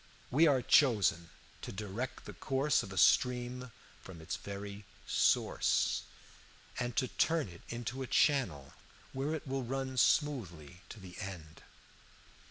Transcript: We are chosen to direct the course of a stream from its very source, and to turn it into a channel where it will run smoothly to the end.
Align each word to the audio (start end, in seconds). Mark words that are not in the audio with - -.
We 0.31 0.47
are 0.47 0.63
chosen 0.63 1.29
to 1.61 1.71
direct 1.71 2.25
the 2.25 2.33
course 2.33 2.81
of 2.81 2.91
a 2.91 2.97
stream 2.97 3.71
from 4.01 4.19
its 4.19 4.35
very 4.35 4.83
source, 5.05 6.01
and 6.79 6.95
to 6.95 7.07
turn 7.07 7.47
it 7.49 7.61
into 7.69 8.01
a 8.01 8.07
channel 8.07 8.73
where 9.13 9.35
it 9.35 9.45
will 9.45 9.61
run 9.61 9.97
smoothly 9.97 10.81
to 10.89 10.99
the 10.99 11.19
end. 11.19 11.61